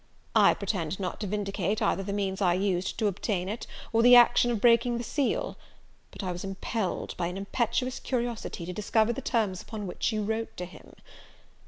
[0.35, 4.15] I pretend not to vindicate either the means I used to obtain it, or the
[4.15, 5.59] action of breaking the seal;
[6.09, 10.23] but I was impelled, by an impetuous curiosity, to discover the terms upon which you
[10.23, 10.95] wrote to him.